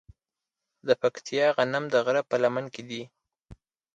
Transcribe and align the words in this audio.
د 0.87 0.89
پکتیا 1.01 1.45
غنم 1.55 1.83
د 1.93 1.95
غره 2.05 2.21
په 2.29 2.35
لمن 2.43 2.65
کې 2.73 2.83
دي. 2.89 3.01